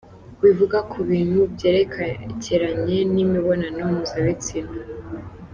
[0.41, 4.71] Wivuga ku bintu byerekeranye n’imibonano mpuzabitsina:.